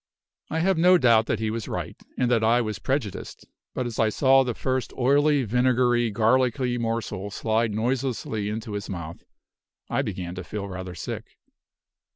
I 0.49 0.61
have 0.61 0.79
no 0.79 0.97
doubt 0.97 1.27
that 1.27 1.37
he 1.37 1.51
was 1.51 1.67
right, 1.67 1.95
and 2.17 2.31
that 2.31 2.43
I 2.43 2.59
was 2.59 2.79
prejudiced; 2.79 3.45
but 3.75 3.85
as 3.85 3.99
I 3.99 4.09
saw 4.09 4.41
the 4.43 4.55
first 4.55 4.91
oily, 4.97 5.43
vinegary, 5.43 6.09
garlicky 6.09 6.79
morsel 6.79 7.29
slide 7.29 7.71
noiselessly 7.75 8.49
into 8.49 8.71
his 8.73 8.89
mouth, 8.89 9.23
I 9.91 10.01
began 10.01 10.33
to 10.33 10.43
feel 10.43 10.67
rather 10.67 10.95
sick. 10.95 11.37